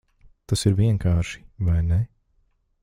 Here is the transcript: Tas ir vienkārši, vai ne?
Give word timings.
Tas 0.51 0.63
ir 0.69 0.77
vienkārši, 0.79 1.45
vai 1.69 1.79
ne? 1.93 2.03